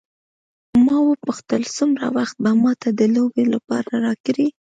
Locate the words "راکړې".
4.05-4.47